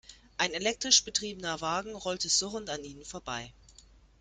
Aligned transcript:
Ein 0.39 0.53
elektrisch 0.55 1.03
betriebener 1.03 1.61
Wagen 1.61 1.93
rollte 1.93 2.27
surrend 2.27 2.71
an 2.71 2.83
ihnen 2.83 3.05
vorbei. 3.05 3.53